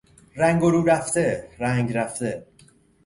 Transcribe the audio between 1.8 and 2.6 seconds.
رفته